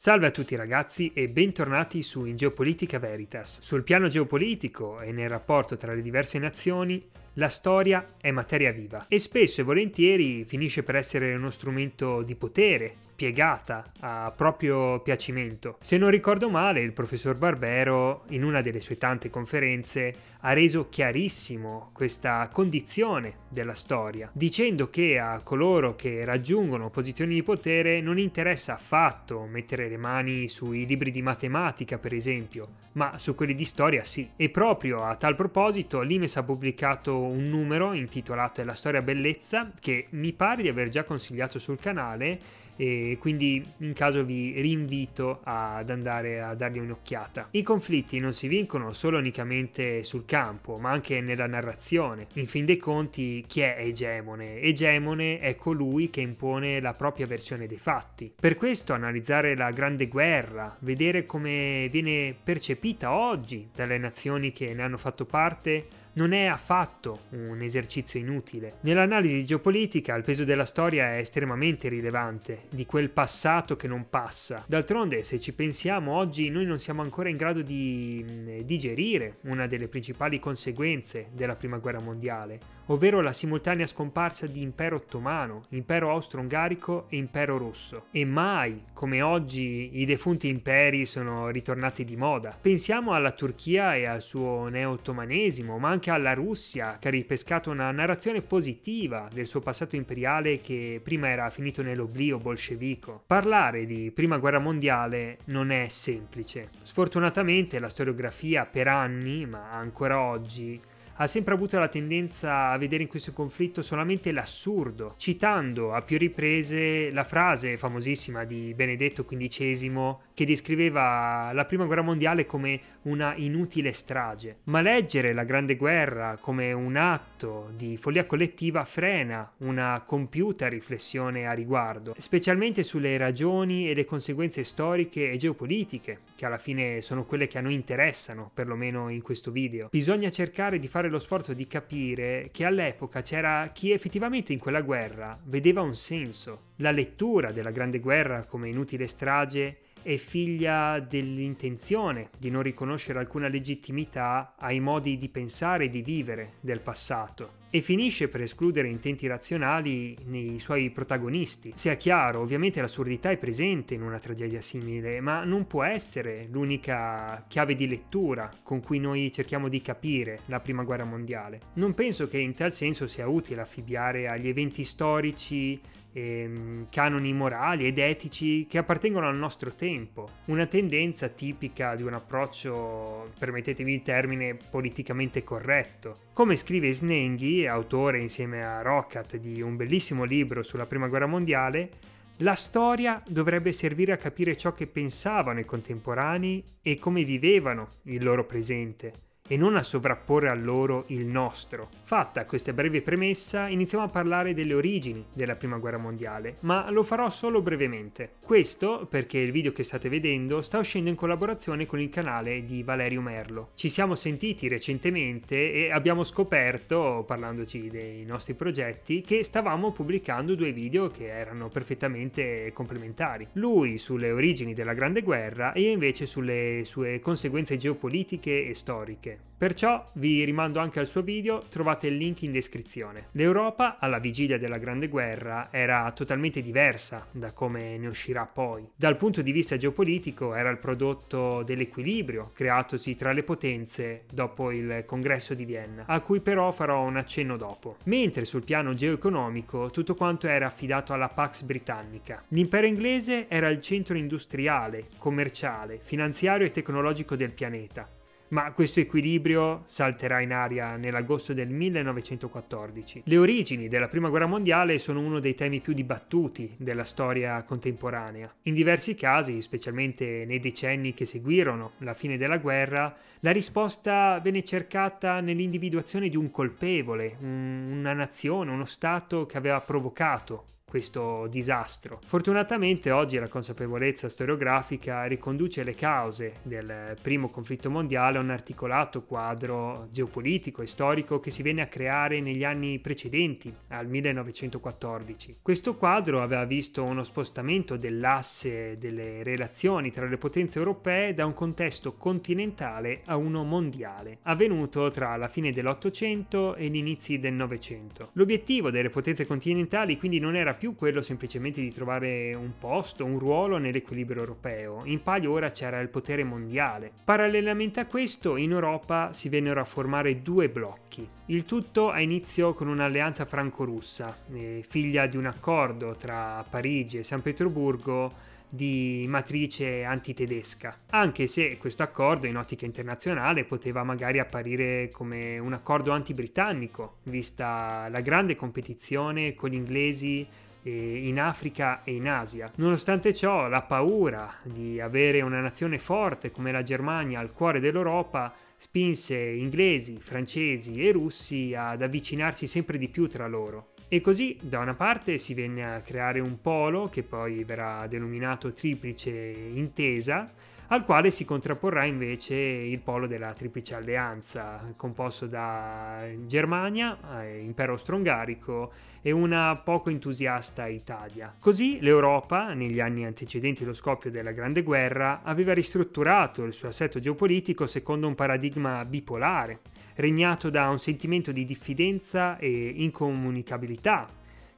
[0.00, 3.60] Salve a tutti ragazzi e bentornati su In Geopolitica Veritas.
[3.62, 7.04] Sul piano geopolitico e nel rapporto tra le diverse nazioni,
[7.38, 12.34] la storia è materia viva e spesso e volentieri finisce per essere uno strumento di
[12.34, 15.76] potere, piegata a proprio piacimento.
[15.80, 20.88] Se non ricordo male, il professor Barbero, in una delle sue tante conferenze, ha reso
[20.88, 28.18] chiarissimo questa condizione della storia, dicendo che a coloro che raggiungono posizioni di potere non
[28.18, 33.64] interessa affatto mettere le mani sui libri di matematica, per esempio, ma su quelli di
[33.64, 34.30] storia sì.
[34.36, 40.06] E proprio a tal proposito, Limes ha pubblicato un numero intitolato La storia bellezza, che
[40.10, 45.90] mi pare di aver già consigliato sul canale e quindi in caso vi rinvito ad
[45.90, 47.48] andare a dargli un'occhiata.
[47.50, 52.28] I conflitti non si vincono solo unicamente sul campo, ma anche nella narrazione.
[52.34, 54.60] In fin dei conti, chi è egemone?
[54.60, 58.32] Egemone è colui che impone la propria versione dei fatti.
[58.38, 64.82] Per questo analizzare la Grande Guerra, vedere come viene percepita oggi dalle nazioni che ne
[64.82, 68.78] hanno fatto parte, non è affatto un esercizio inutile.
[68.80, 74.64] Nell'analisi geopolitica il peso della storia è estremamente rilevante, di quel passato che non passa.
[74.66, 79.66] D'altronde, se ci pensiamo, oggi noi non siamo ancora in grado di mm, digerire una
[79.66, 86.10] delle principali conseguenze della Prima Guerra Mondiale, ovvero la simultanea scomparsa di impero ottomano, impero
[86.10, 88.06] austro-ungarico e impero russo.
[88.10, 92.56] E mai, come oggi, i defunti imperi sono ritornati di moda.
[92.60, 97.90] Pensiamo alla Turchia e al suo neo-ottomanesimo, ma anche alla Russia, che ha ripescato una
[97.90, 103.22] narrazione positiva del suo passato imperiale che prima era finito nell'oblio bolscevico.
[103.26, 106.70] Parlare di Prima Guerra Mondiale non è semplice.
[106.82, 110.80] Sfortunatamente la storiografia per anni, ma ancora oggi,
[111.20, 116.16] ha sempre avuto la tendenza a vedere in questo conflitto solamente l'assurdo, citando a più
[116.16, 123.34] riprese la frase famosissima di Benedetto XV che descriveva la prima guerra mondiale come una
[123.34, 124.58] inutile strage.
[124.64, 131.48] Ma leggere la Grande Guerra come un atto di follia collettiva frena una compiuta riflessione
[131.48, 137.24] a riguardo, specialmente sulle ragioni e le conseguenze storiche e geopolitiche, che alla fine sono
[137.24, 139.88] quelle che a noi interessano, perlomeno in questo video.
[139.90, 144.82] Bisogna cercare di fare lo sforzo di capire che all'epoca c'era chi effettivamente in quella
[144.82, 146.66] guerra vedeva un senso.
[146.76, 153.46] La lettura della Grande Guerra come inutile strage è figlia dell'intenzione di non riconoscere alcuna
[153.46, 159.26] legittimità ai modi di pensare e di vivere del passato e finisce per escludere intenti
[159.26, 161.72] razionali nei suoi protagonisti.
[161.74, 167.44] Sia chiaro, ovviamente l'assurdità è presente in una tragedia simile, ma non può essere l'unica
[167.46, 171.60] chiave di lettura con cui noi cerchiamo di capire la Prima Guerra Mondiale.
[171.74, 175.78] Non penso che in tal senso sia utile affibbiare agli eventi storici
[176.18, 182.14] ehm, canoni morali ed etici che appartengono al nostro tempo, una tendenza tipica di un
[182.14, 186.26] approccio, permettetemi il termine, politicamente corretto.
[186.32, 191.90] Come scrive Snenghi, autore insieme a Roccat di un bellissimo libro sulla Prima Guerra Mondiale,
[192.38, 198.22] la storia dovrebbe servire a capire ciò che pensavano i contemporanei e come vivevano il
[198.22, 201.88] loro presente e non a sovrapporre a loro il nostro.
[202.04, 207.02] Fatta questa breve premessa, iniziamo a parlare delle origini della Prima Guerra Mondiale, ma lo
[207.02, 208.34] farò solo brevemente.
[208.40, 212.82] Questo perché il video che state vedendo sta uscendo in collaborazione con il canale di
[212.82, 213.70] Valerio Merlo.
[213.74, 220.72] Ci siamo sentiti recentemente e abbiamo scoperto, parlandoci dei nostri progetti, che stavamo pubblicando due
[220.72, 223.46] video che erano perfettamente complementari.
[223.52, 229.37] Lui sulle origini della Grande Guerra e io invece sulle sue conseguenze geopolitiche e storiche.
[229.58, 233.26] Perciò vi rimando anche al suo video, trovate il link in descrizione.
[233.32, 238.88] L'Europa, alla vigilia della Grande Guerra, era totalmente diversa da come ne uscirà poi.
[238.94, 245.02] Dal punto di vista geopolitico era il prodotto dell'equilibrio creatosi tra le potenze dopo il
[245.04, 247.96] congresso di Vienna, a cui però farò un accenno dopo.
[248.04, 252.44] Mentre sul piano geoeconomico tutto quanto era affidato alla Pax Britannica.
[252.50, 258.08] L'impero inglese era il centro industriale, commerciale, finanziario e tecnologico del pianeta
[258.48, 263.22] ma questo equilibrio salterà in aria nell'agosto del 1914.
[263.24, 268.52] Le origini della Prima Guerra Mondiale sono uno dei temi più dibattuti della storia contemporanea.
[268.62, 274.64] In diversi casi, specialmente nei decenni che seguirono la fine della guerra, la risposta venne
[274.64, 282.20] cercata nell'individuazione di un colpevole, un, una nazione, uno Stato che aveva provocato questo disastro.
[282.26, 289.22] Fortunatamente oggi la consapevolezza storiografica riconduce le cause del primo conflitto mondiale a un articolato
[289.22, 295.58] quadro geopolitico e storico che si venne a creare negli anni precedenti, al 1914.
[295.60, 301.52] Questo quadro aveva visto uno spostamento dell'asse delle relazioni tra le potenze europee da un
[301.52, 308.30] contesto continentale a uno mondiale, avvenuto tra la fine dell'Ottocento e gli inizi del Novecento.
[308.32, 313.38] L'obiettivo delle potenze continentali quindi non era più quello semplicemente di trovare un posto, un
[313.38, 317.10] ruolo nell'equilibrio europeo, in palio ora c'era il potere mondiale.
[317.24, 321.28] Parallelamente a questo, in Europa si vennero a formare due blocchi.
[321.46, 327.22] Il tutto ha inizio con un'alleanza franco-russa, eh, figlia di un accordo tra Parigi e
[327.24, 335.10] San Pietroburgo di matrice antitedesca, anche se questo accordo in ottica internazionale poteva magari apparire
[335.10, 340.46] come un accordo anti-britannico, vista la grande competizione con gli inglesi
[340.82, 342.70] in Africa e in Asia.
[342.76, 348.54] Nonostante ciò, la paura di avere una nazione forte come la Germania al cuore dell'Europa
[348.76, 353.94] spinse inglesi, francesi e russi ad avvicinarsi sempre di più tra loro.
[354.08, 358.72] E così da una parte si venne a creare un polo che poi verrà denominato
[358.72, 360.50] triplice intesa,
[360.90, 367.92] al quale si contrapporrà invece il polo della Triplice Alleanza, composto da Germania, eh, Impero
[367.92, 371.54] Austro-Ungarico e una poco entusiasta Italia.
[371.58, 377.20] Così l'Europa, negli anni antecedenti lo scoppio della Grande Guerra, aveva ristrutturato il suo assetto
[377.20, 379.80] geopolitico secondo un paradigma bipolare,
[380.14, 384.26] regnato da un sentimento di diffidenza e incomunicabilità,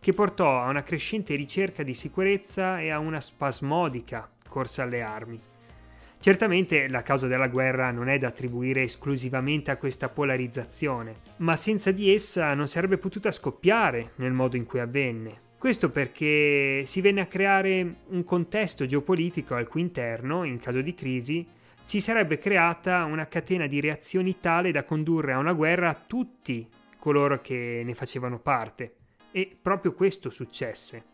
[0.01, 5.50] che portò a una crescente ricerca di sicurezza e a una spasmodica corsa alle armi.
[6.23, 11.93] Certamente la causa della guerra non è da attribuire esclusivamente a questa polarizzazione, ma senza
[11.93, 15.49] di essa non sarebbe potuta scoppiare nel modo in cui avvenne.
[15.57, 20.93] Questo perché si venne a creare un contesto geopolitico al cui interno, in caso di
[20.93, 21.47] crisi,
[21.81, 26.69] si sarebbe creata una catena di reazioni tale da condurre a una guerra tutti
[26.99, 28.97] coloro che ne facevano parte.
[29.33, 31.10] E proprio questo successe.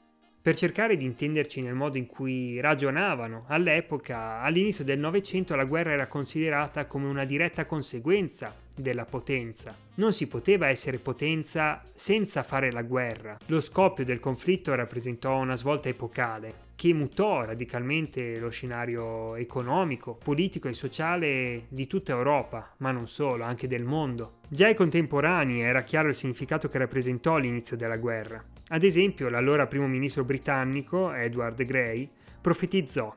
[0.46, 5.90] Per cercare di intenderci nel modo in cui ragionavano all'epoca, all'inizio del Novecento la guerra
[5.90, 9.76] era considerata come una diretta conseguenza della potenza.
[9.96, 13.36] Non si poteva essere potenza senza fare la guerra.
[13.46, 20.68] Lo scoppio del conflitto rappresentò una svolta epocale che mutò radicalmente lo scenario economico, politico
[20.68, 24.34] e sociale di tutta Europa, ma non solo, anche del mondo.
[24.46, 28.44] Già ai contemporanei era chiaro il significato che rappresentò l'inizio della guerra.
[28.68, 32.08] Ad esempio, l'allora primo ministro britannico, Edward Grey,
[32.40, 33.14] profetizzò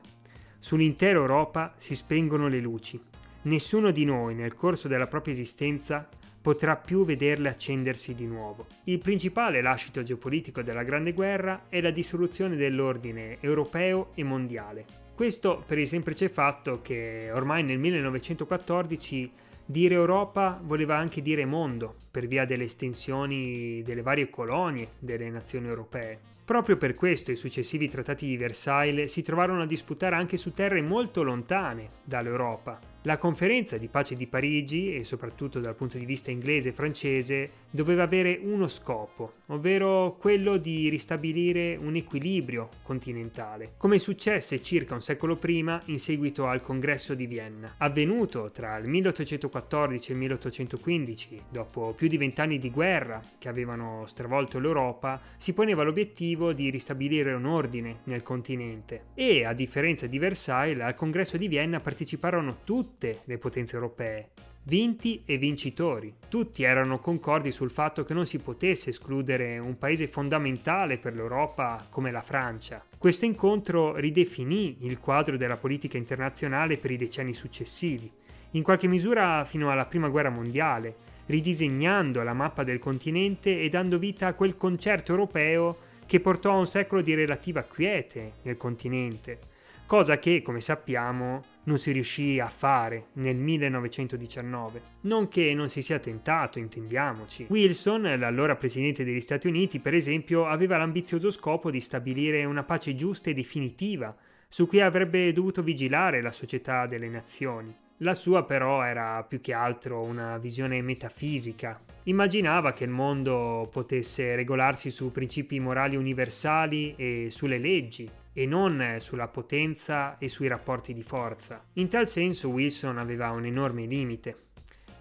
[0.62, 3.00] Sull'intera Europa si spengono le luci.
[3.42, 6.06] Nessuno di noi nel corso della propria esistenza
[6.42, 8.66] potrà più vederle accendersi di nuovo.
[8.84, 14.84] Il principale lascito geopolitico della Grande Guerra è la dissoluzione dell'ordine europeo e mondiale.
[15.14, 19.32] Questo per il semplice fatto che ormai nel 1914
[19.64, 25.68] dire Europa voleva anche dire mondo, per via delle estensioni delle varie colonie delle nazioni
[25.68, 26.18] europee.
[26.44, 30.82] Proprio per questo i successivi trattati di Versailles si trovarono a disputare anche su terre
[30.82, 36.30] molto lontane dall'Europa, la conferenza di pace di Parigi, e soprattutto dal punto di vista
[36.30, 43.98] inglese e francese, doveva avere uno scopo, ovvero quello di ristabilire un equilibrio continentale, come
[43.98, 47.76] successe circa un secolo prima in seguito al congresso di Vienna.
[47.78, 54.06] Avvenuto tra il 1814 e il 1815, dopo più di vent'anni di guerra che avevano
[54.06, 60.18] stravolto l'Europa, si poneva l'obiettivo di ristabilire un ordine nel continente e, a differenza di
[60.18, 64.30] Versailles, al congresso di Vienna parteciparono tutte le potenze europee,
[64.62, 66.14] vinti e vincitori.
[66.26, 71.86] Tutti erano concordi sul fatto che non si potesse escludere un paese fondamentale per l'Europa
[71.90, 72.82] come la Francia.
[72.96, 78.10] Questo incontro ridefinì il quadro della politica internazionale per i decenni successivi,
[78.52, 83.98] in qualche misura fino alla Prima Guerra Mondiale, ridisegnando la mappa del continente e dando
[83.98, 89.38] vita a quel concerto europeo che portò a un secolo di relativa quiete nel continente,
[89.86, 94.82] cosa che, come sappiamo, non si riuscì a fare nel 1919.
[95.02, 97.46] Non che non si sia tentato, intendiamoci.
[97.48, 102.96] Wilson, l'allora presidente degli Stati Uniti, per esempio, aveva l'ambizioso scopo di stabilire una pace
[102.96, 104.12] giusta e definitiva,
[104.48, 107.72] su cui avrebbe dovuto vigilare la società delle nazioni.
[108.02, 111.78] La sua però era più che altro una visione metafisica.
[112.04, 118.96] Immaginava che il mondo potesse regolarsi su principi morali universali e sulle leggi, e non
[119.00, 121.62] sulla potenza e sui rapporti di forza.
[121.74, 124.48] In tal senso Wilson aveva un enorme limite.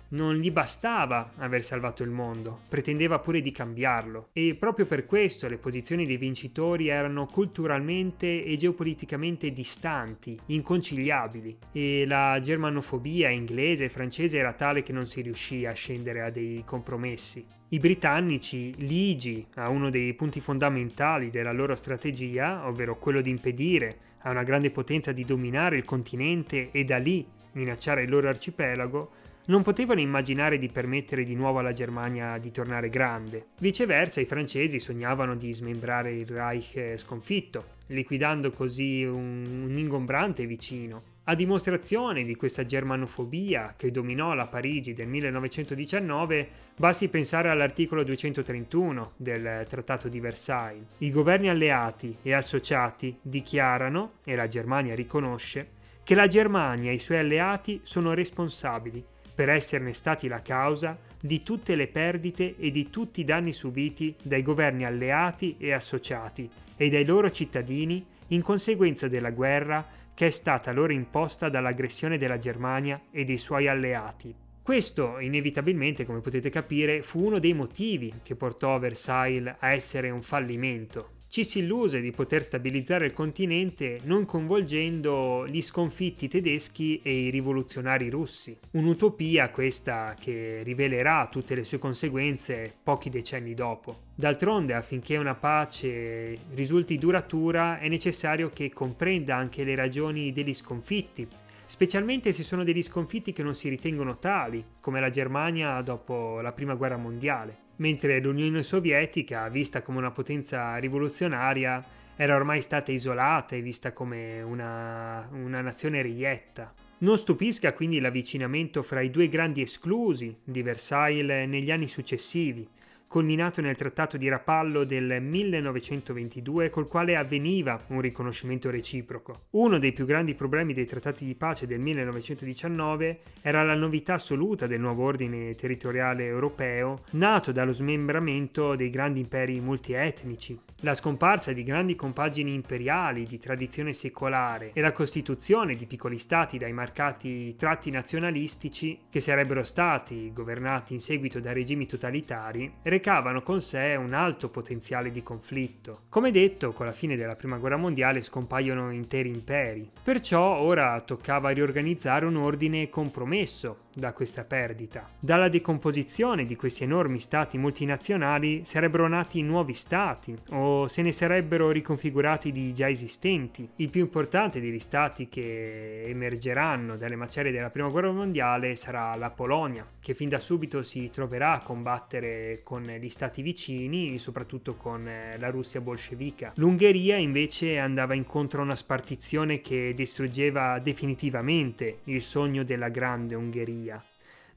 [0.10, 5.48] Non gli bastava aver salvato il mondo, pretendeva pure di cambiarlo e proprio per questo
[5.48, 13.90] le posizioni dei vincitori erano culturalmente e geopoliticamente distanti, inconciliabili e la germanofobia inglese e
[13.90, 17.46] francese era tale che non si riuscì a scendere a dei compromessi.
[17.72, 23.98] I britannici, ligi a uno dei punti fondamentali della loro strategia, ovvero quello di impedire
[24.22, 29.12] a una grande potenza di dominare il continente e da lì minacciare il loro arcipelago,
[29.50, 33.48] non potevano immaginare di permettere di nuovo alla Germania di tornare grande.
[33.60, 41.18] Viceversa, i francesi sognavano di smembrare il Reich sconfitto, liquidando così un, un ingombrante vicino.
[41.24, 49.14] A dimostrazione di questa germanofobia che dominò la Parigi del 1919, basti pensare all'articolo 231
[49.16, 50.86] del Trattato di Versailles.
[51.00, 57.00] I governi alleati e associati dichiarano, e la Germania riconosce, che la Germania e i
[57.00, 59.06] suoi alleati sono responsabili
[59.40, 64.14] per esserne stati la causa di tutte le perdite e di tutti i danni subiti
[64.22, 70.30] dai governi alleati e associati e dai loro cittadini in conseguenza della guerra che è
[70.30, 74.36] stata loro imposta dall'aggressione della Germania e dei suoi alleati.
[74.62, 80.22] Questo, inevitabilmente, come potete capire, fu uno dei motivi che portò Versailles a essere un
[80.22, 87.28] fallimento ci si illuse di poter stabilizzare il continente non coinvolgendo gli sconfitti tedeschi e
[87.28, 88.58] i rivoluzionari russi.
[88.72, 94.08] Un'utopia questa che rivelerà tutte le sue conseguenze pochi decenni dopo.
[94.16, 101.28] D'altronde, affinché una pace risulti duratura, è necessario che comprenda anche le ragioni degli sconfitti,
[101.64, 106.52] specialmente se sono degli sconfitti che non si ritengono tali, come la Germania dopo la
[106.54, 111.84] Prima Guerra Mondiale mentre l'Unione Sovietica, vista come una potenza rivoluzionaria,
[112.16, 116.74] era ormai stata isolata e vista come una, una nazione reietta.
[117.00, 122.68] Non stupisca quindi l'avvicinamento fra i due grandi esclusi di Versailles negli anni successivi,
[123.10, 129.48] culminato nel Trattato di Rapallo del 1922 col quale avveniva un riconoscimento reciproco.
[129.52, 134.68] Uno dei più grandi problemi dei trattati di pace del 1919 era la novità assoluta
[134.68, 141.64] del nuovo ordine territoriale europeo nato dallo smembramento dei grandi imperi multietnici, la scomparsa di
[141.64, 147.90] grandi compagini imperiali di tradizione secolare e la costituzione di piccoli stati dai marcati tratti
[147.90, 154.50] nazionalistici che sarebbero stati governati in seguito da regimi totalitari recavano con sé un alto
[154.50, 156.02] potenziale di conflitto.
[156.10, 161.50] Come detto, con la fine della Prima Guerra Mondiale scompaiono interi imperi, perciò ora toccava
[161.52, 165.10] riorganizzare un ordine compromesso da questa perdita.
[165.20, 171.72] Dalla decomposizione di questi enormi stati multinazionali sarebbero nati nuovi stati o se ne sarebbero
[171.72, 173.68] riconfigurati di già esistenti.
[173.78, 179.30] Il più importante degli stati che emergeranno dalle macerie della Prima Guerra Mondiale sarà la
[179.30, 185.08] Polonia, che fin da subito si troverà a combattere con gli stati vicini, soprattutto con
[185.08, 186.54] eh, la Russia bolscevica.
[186.56, 193.89] L'Ungheria invece andava incontro a una spartizione che distruggeva definitivamente il sogno della grande Ungheria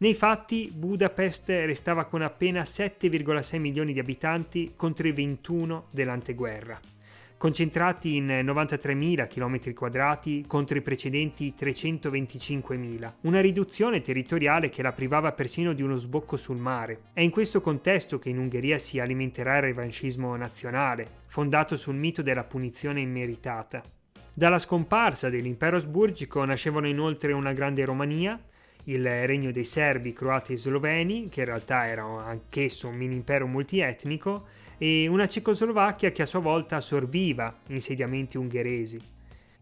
[0.02, 6.80] nei fatti Budapest restava con appena 7,6 milioni di abitanti contro i 21 dell'anteguerra,
[7.36, 15.30] concentrati in 93.000 km quadrati contro i precedenti 325.000, una riduzione territoriale che la privava
[15.30, 17.02] persino di uno sbocco sul mare.
[17.12, 22.22] È in questo contesto che in Ungheria si alimenterà il revanchismo nazionale, fondato sul mito
[22.22, 23.84] della punizione immeritata.
[24.34, 28.40] Dalla scomparsa dell'impero asburgico nascevano inoltre una grande Romania,
[28.84, 33.46] il regno dei serbi, croati e sloveni, che in realtà era anch'esso un mini impero
[33.46, 34.46] multietnico,
[34.78, 39.00] e una Cecoslovacchia che a sua volta assorbiva insediamenti ungheresi.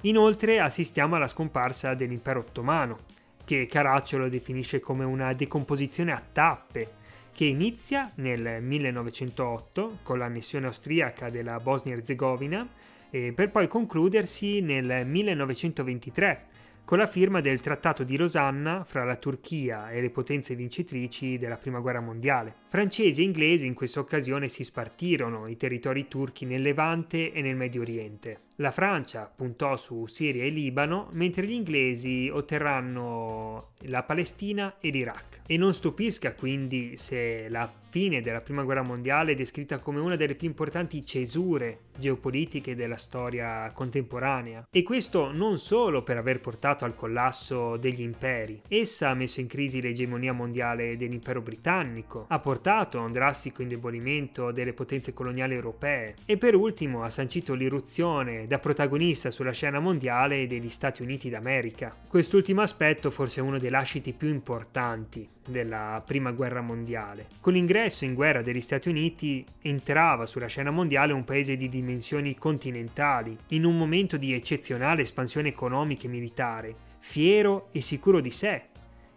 [0.03, 3.01] Inoltre assistiamo alla scomparsa dell'impero ottomano,
[3.45, 6.93] che Caracciolo definisce come una decomposizione a tappe,
[7.33, 12.67] che inizia nel 1908 con l'annessione austriaca della Bosnia-Herzegovina,
[13.11, 16.47] per poi concludersi nel 1923
[16.91, 21.57] con la firma del Trattato di Losanna fra la Turchia e le potenze vincitrici della
[21.57, 22.53] Prima Guerra Mondiale.
[22.67, 27.55] Francesi e inglesi in questa occasione si spartirono i territori turchi nel Levante e nel
[27.55, 28.41] Medio Oriente.
[28.61, 35.41] La Francia puntò su Siria e Libano, mentre gli inglesi otterranno la Palestina e l'Iraq.
[35.47, 40.15] E non stupisca quindi se la fine della Prima Guerra Mondiale è descritta come una
[40.15, 44.67] delle più importanti cesure geopolitiche della storia contemporanea.
[44.71, 48.63] E questo non solo per aver portato al collasso degli imperi.
[48.69, 54.53] Essa ha messo in crisi l'egemonia mondiale dell'impero britannico, ha portato a un drastico indebolimento
[54.53, 60.49] delle potenze coloniali europee e per ultimo ha sancito l'irruzione da protagonista sulla scena mondiale
[60.49, 61.95] degli Stati Uniti d'America.
[62.09, 67.29] Quest'ultimo aspetto forse è uno dei lasciti più importanti della Prima Guerra Mondiale.
[67.39, 72.35] Con l'ingresso in guerra degli Stati Uniti entrava sulla scena mondiale un paese di dimensioni
[72.35, 78.63] continentali, in un momento di eccezionale espansione economica e militare, fiero e sicuro di sé,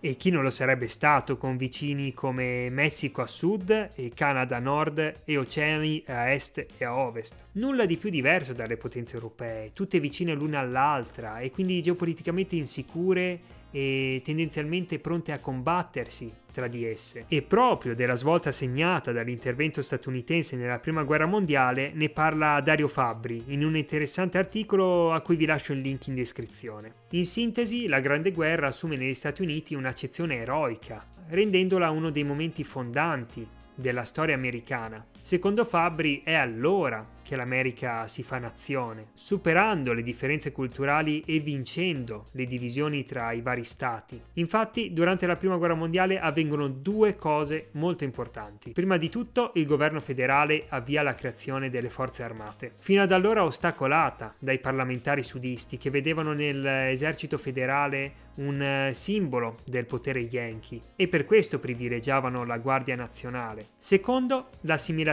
[0.05, 4.59] e chi non lo sarebbe stato con vicini come Messico a sud e Canada a
[4.59, 7.45] nord e oceani a est e a ovest.
[7.53, 13.39] Nulla di più diverso dalle potenze europee, tutte vicine l'una all'altra e quindi geopoliticamente insicure
[13.75, 17.25] e tendenzialmente pronte a combattersi tra di esse.
[17.27, 23.45] E proprio della svolta segnata dall'intervento statunitense nella Prima Guerra Mondiale ne parla Dario Fabbri
[23.47, 26.93] in un interessante articolo a cui vi lascio il link in descrizione.
[27.09, 32.63] In sintesi, la Grande Guerra assume negli Stati Uniti un'accezione eroica, rendendola uno dei momenti
[32.63, 35.03] fondanti della storia americana.
[35.25, 42.27] Secondo Fabbri è allora che l'America si fa nazione, superando le differenze culturali e vincendo
[42.31, 44.21] le divisioni tra i vari stati.
[44.33, 48.71] Infatti, durante la Prima Guerra Mondiale avvengono due cose molto importanti.
[48.71, 53.45] Prima di tutto, il governo federale avvia la creazione delle forze armate, fino ad allora
[53.45, 61.07] ostacolata dai parlamentari sudisti che vedevano nell'esercito federale un eh, simbolo del potere yankee e
[61.07, 63.67] per questo privilegiavano la Guardia Nazionale.
[63.77, 65.12] Secondo, l'assimilazione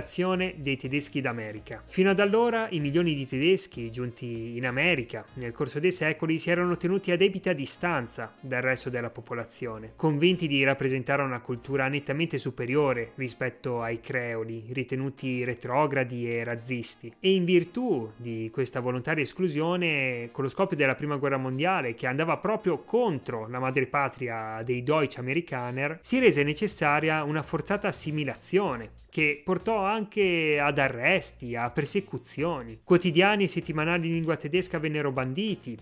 [0.56, 1.82] dei tedeschi d'America.
[1.86, 6.50] Fino ad allora i milioni di tedeschi giunti in America nel corso dei secoli si
[6.50, 12.38] erano tenuti a debita distanza dal resto della popolazione, convinti di rappresentare una cultura nettamente
[12.38, 17.12] superiore rispetto ai creoli, ritenuti retrogradi e razzisti.
[17.20, 22.06] E in virtù di questa volontaria esclusione, con lo scoppio della Prima Guerra Mondiale, che
[22.06, 29.42] andava proprio contro la madrepatria dei Deutsch Amerikaner, si rese necessaria una forzata assimilazione che
[29.44, 32.80] portò anche ad arresti, a persecuzioni.
[32.84, 35.76] Quotidiani e settimanali in lingua tedesca vennero banditi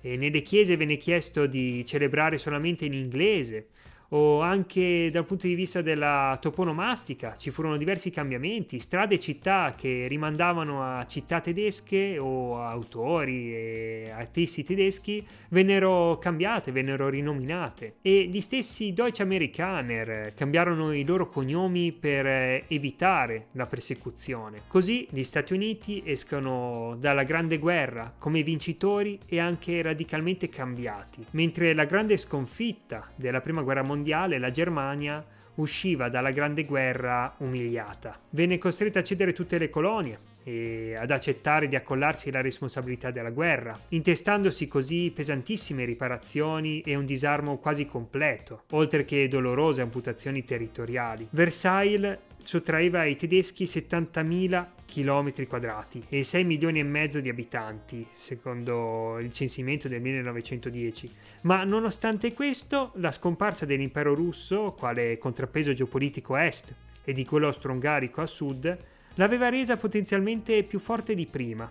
[0.00, 3.68] e nelle chiese venne chiesto di celebrare solamente in inglese
[4.14, 9.74] o anche dal punto di vista della toponomastica ci furono diversi cambiamenti, strade e città
[9.76, 18.26] che rimandavano a città tedesche o autori e artisti tedeschi vennero cambiate, vennero rinominate e
[18.26, 24.62] gli stessi Deutsche Amerikaner cambiarono i loro cognomi per evitare la persecuzione.
[24.68, 31.74] Così gli Stati Uniti escono dalla Grande Guerra come vincitori e anche radicalmente cambiati, mentre
[31.74, 38.18] la grande sconfitta della Prima Guerra Mondiale mondiale la Germania usciva dalla Grande Guerra umiliata.
[38.30, 43.30] Venne costretta a cedere tutte le colonie e ad accettare di accollarsi la responsabilità della
[43.30, 51.28] guerra, intestandosi così pesantissime riparazioni e un disarmo quasi completo, oltre che dolorose amputazioni territoriali.
[51.30, 59.18] Versailles sottraeva ai tedeschi 70.000 km quadrati e 6 milioni e mezzo di abitanti, secondo
[59.18, 61.10] il censimento del 1910.
[61.42, 67.46] Ma nonostante questo, la scomparsa dell'impero russo, quale contrappeso geopolitico a est, e di quello
[67.46, 68.76] austro-ungarico a sud,
[69.14, 71.70] l'aveva resa potenzialmente più forte di prima.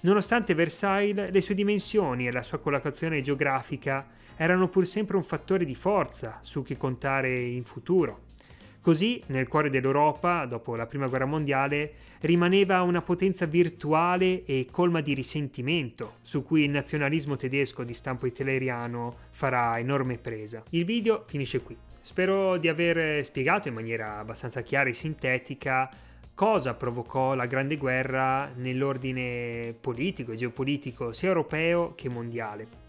[0.00, 5.64] Nonostante Versailles, le sue dimensioni e la sua collocazione geografica erano pur sempre un fattore
[5.64, 8.27] di forza su cui contare in futuro.
[8.88, 15.02] Così, nel cuore dell'Europa, dopo la Prima Guerra Mondiale, rimaneva una potenza virtuale e colma
[15.02, 20.62] di risentimento, su cui il nazionalismo tedesco di stampo hitleriano farà enorme presa.
[20.70, 21.76] Il video finisce qui.
[22.00, 25.90] Spero di aver spiegato in maniera abbastanza chiara e sintetica
[26.34, 32.87] cosa provocò la Grande Guerra nell'ordine politico e geopolitico sia europeo che mondiale.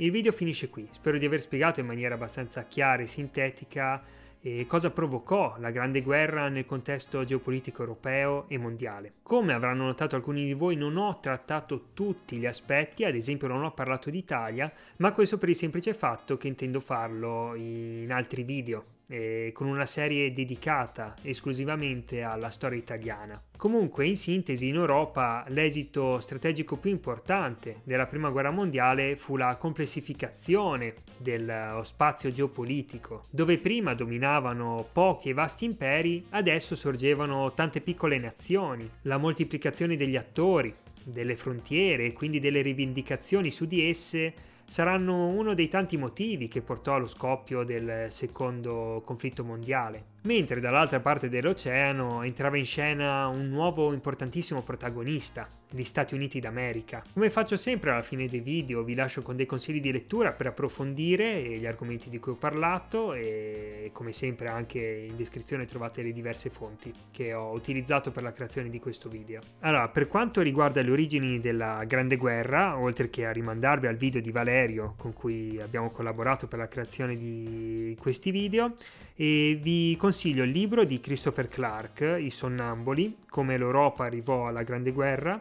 [0.00, 4.00] Il video finisce qui, spero di aver spiegato in maniera abbastanza chiara e sintetica
[4.40, 9.14] eh, cosa provocò la Grande Guerra nel contesto geopolitico europeo e mondiale.
[9.24, 13.64] Come avranno notato alcuni di voi non ho trattato tutti gli aspetti, ad esempio non
[13.64, 18.97] ho parlato d'Italia, ma questo per il semplice fatto che intendo farlo in altri video
[19.08, 23.42] eh, con una serie dedicata esclusivamente alla storia italiana.
[23.56, 29.56] Comunque, in sintesi, in Europa l'esito strategico più importante della Prima Guerra Mondiale fu la
[29.56, 38.18] complessificazione dello spazio geopolitico, dove prima dominavano pochi e vasti imperi, adesso sorgevano tante piccole
[38.18, 44.34] nazioni, la moltiplicazione degli attori, delle frontiere e quindi delle rivendicazioni su di esse
[44.68, 50.04] saranno uno dei tanti motivi che portò allo scoppio del secondo conflitto mondiale.
[50.28, 57.02] mentre dall'altra parte dell'oceano entrava in scena un nuovo importantissimo protagonista, gli Stati Uniti d'America.
[57.12, 60.48] Come faccio sempre alla fine dei video vi lascio con dei consigli di lettura per
[60.48, 66.12] approfondire gli argomenti di cui ho parlato e come sempre anche in descrizione trovate le
[66.12, 69.40] diverse fonti che ho utilizzato per la creazione di questo video.
[69.60, 74.20] Allora, per quanto riguarda le origini della Grande Guerra, oltre che a rimandarvi al video
[74.20, 74.56] di Valerio
[74.96, 78.74] con cui abbiamo collaborato per la creazione di questi video,
[79.14, 85.40] vi consiglio il libro di Christopher Clark, I Sonnamboli, come l'Europa arrivò alla Grande Guerra.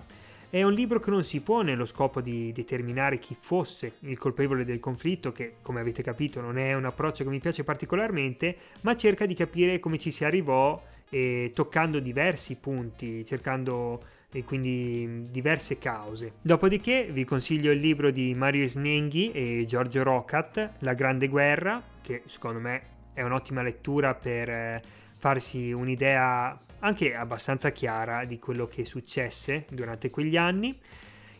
[0.49, 4.63] È un libro che non si pone lo scopo di determinare chi fosse il colpevole
[4.63, 8.95] del conflitto, che come avete capito non è un approccio che mi piace particolarmente, ma
[8.95, 15.77] cerca di capire come ci si arrivò eh, toccando diversi punti, cercando e quindi diverse
[15.77, 16.33] cause.
[16.41, 22.23] Dopodiché vi consiglio il libro di Mario Snenghi e Giorgio Rocat, La Grande Guerra, che
[22.25, 24.81] secondo me è un'ottima lettura per eh,
[25.15, 30.77] farsi un'idea anche abbastanza chiara di quello che successe durante quegli anni.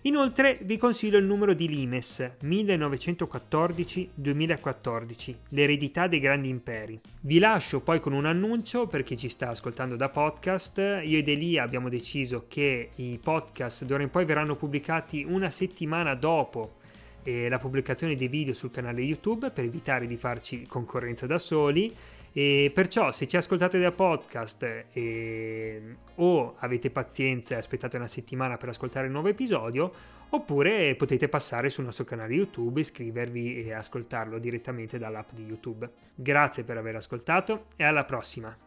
[0.08, 6.98] Inoltre vi consiglio il numero di Limes 1914-2014, l'eredità dei grandi imperi.
[7.20, 11.02] Vi lascio poi con un annuncio per chi ci sta ascoltando da podcast.
[11.04, 16.16] Io ed Elia abbiamo deciso che i podcast d'ora in poi verranno pubblicati una settimana
[16.16, 16.76] dopo
[17.24, 21.94] eh, la pubblicazione dei video sul canale YouTube per evitare di farci concorrenza da soli
[22.38, 25.82] e perciò se ci ascoltate da podcast e,
[26.18, 29.92] o avete pazienza e aspettate una settimana per ascoltare il nuovo episodio,
[30.30, 35.90] oppure potete passare sul nostro canale YouTube, iscrivervi e ascoltarlo direttamente dall'app di YouTube.
[36.14, 38.67] Grazie per aver ascoltato e alla prossima!